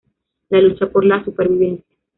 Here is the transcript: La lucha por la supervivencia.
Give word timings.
La 0.49 0.59
lucha 0.59 0.87
por 0.89 1.05
la 1.05 1.23
supervivencia. 1.23 1.95